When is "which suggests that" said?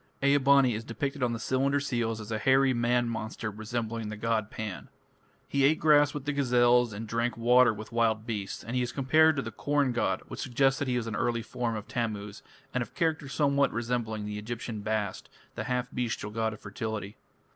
10.27-10.87